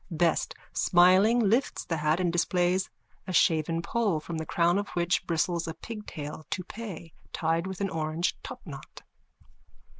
_BEST: 0.17 0.55
_(Smiling, 0.73 1.43
lifts 1.43 1.85
the 1.85 1.97
hat 1.97 2.19
and 2.19 2.33
displays 2.33 2.89
a 3.27 3.33
shaven 3.33 3.83
poll 3.83 4.19
from 4.19 4.39
the 4.39 4.47
crown 4.47 4.79
of 4.79 4.87
which 4.95 5.27
bristles 5.27 5.67
a 5.67 5.75
pigtail 5.75 6.43
toupee 6.49 7.13
tied 7.33 7.67
with 7.67 7.81
an 7.81 7.89
orange 7.91 8.35
topknot.) 8.41 9.03